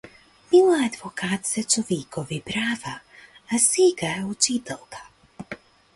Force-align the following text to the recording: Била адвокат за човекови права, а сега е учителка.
Била 0.51 0.79
адвокат 0.85 1.45
за 1.49 1.63
човекови 1.73 2.41
права, 2.49 2.95
а 3.51 3.57
сега 3.69 4.13
е 4.17 4.23
учителка. 4.25 5.07